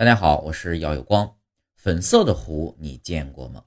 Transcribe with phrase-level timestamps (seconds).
[0.00, 1.36] 大家好，我是姚有光。
[1.74, 3.66] 粉色的湖你见过吗？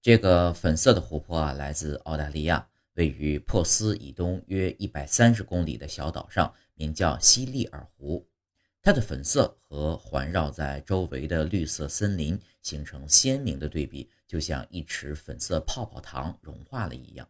[0.00, 8.26] 这个粉色的湖泊啊，来自澳大利亚，位于珀斯以东约一百三十公里的小岛上，名叫西利尔湖。
[8.80, 17.28] 它的粉色和环绕在周围的绿色森林形成鲜明的对比，就像一池粉色泡泡糖融化了一样。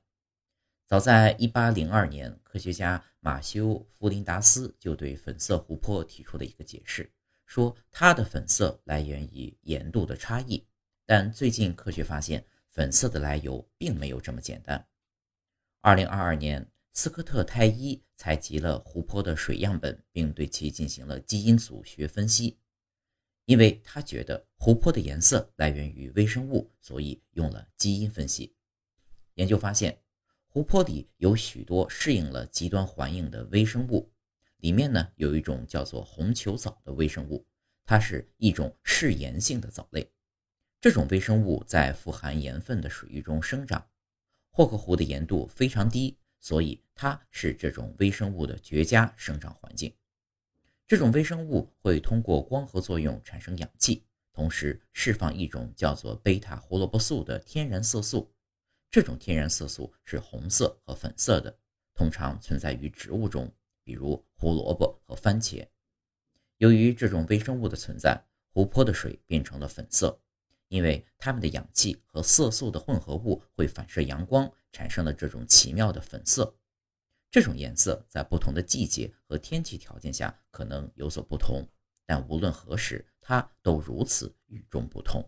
[0.87, 7.11] 早在1802年，科学家马修·弗林达斯就对粉色湖泊提出了一个解释，
[7.47, 10.67] 说它的粉色来源于盐度的差异。
[11.07, 14.87] 但最近科学发现，粉色的来由并没有这么简单。
[15.83, 16.71] 2022年。
[16.97, 22.57] 斯科特泰伊采集了湖泊的水样本，并对其进行了基因组学分析。
[23.47, 28.55] 因为他觉得湖泊的颜色来源于微生物，所以用了基因分析。
[29.35, 29.99] 研究发现，
[30.47, 34.09] 湖泊里有许多适应了极端环境的微生物，
[34.65, 37.47] 里面呢有一种叫做红球藻的微生物，
[37.85, 40.11] 它是一种嗜盐性的藻类。
[40.81, 43.87] 这种微生物在富含盐分的水域中生长。
[44.51, 46.17] 霍克湖的盐度非常低。
[46.41, 49.95] 所以它是这种微生物的绝佳生长环境。
[50.87, 58.31] 这种微生物会通过光合作用产生氧气，同时释放一种叫做贝塔胡萝卜素的天然色素。
[58.91, 61.59] 这种天然色素是红色和粉色的，
[61.95, 63.51] 通常存在于植物中，
[63.85, 65.69] 比如胡萝卜和番茄。
[66.57, 70.21] 由于这种微生物的存在，湖泊的水变成了粉色。
[70.69, 76.57] 因为它们的氧气和色素的混合物会反射阳光，产生了这种奇妙的粉色。
[77.31, 81.69] 这种颜色在不同的季节和天气条件下可能有所不同，
[82.07, 85.23] 但无论何时，它都如此与众不同。